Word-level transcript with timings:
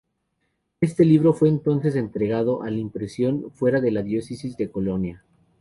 Este 0.81 1.05
libro 1.05 1.31
fue 1.31 1.47
entonces 1.47 1.95
entregado 1.95 2.63
a 2.63 2.71
la 2.71 2.79
impresión 2.79 3.51
fuera 3.51 3.79
de 3.81 3.91
la 3.91 4.01
diócesis 4.01 4.57
de 4.57 4.71
Colonia. 4.71 5.23